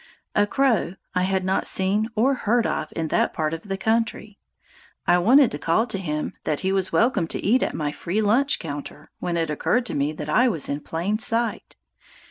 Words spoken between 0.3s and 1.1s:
A crow